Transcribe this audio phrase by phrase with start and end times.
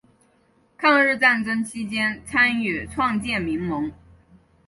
[0.77, 3.91] 抗日战争期间参与创建民盟。